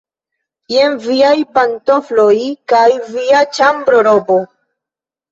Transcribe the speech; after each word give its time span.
Jen 0.75 0.93
viaj 1.01 1.33
pantofloj 1.57 2.35
kaj 2.73 2.87
via 3.11 3.41
ĉambrorobo. 3.59 4.39